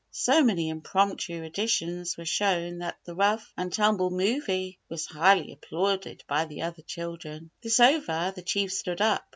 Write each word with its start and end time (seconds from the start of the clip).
So 0.09 0.43
many 0.43 0.69
impromptu 0.69 1.43
additions 1.43 2.17
were 2.17 2.25
shown 2.25 2.79
that 2.79 2.97
the 3.03 3.13
rough 3.13 3.53
and 3.55 3.71
tumble 3.71 4.09
"movie" 4.09 4.79
was 4.89 5.05
highly 5.05 5.51
applauded 5.51 6.23
by 6.27 6.45
the 6.45 6.63
other 6.63 6.81
children. 6.81 7.51
This 7.61 7.79
over, 7.79 8.33
the 8.35 8.41
Chief 8.41 8.73
stood 8.73 8.99
up. 8.99 9.23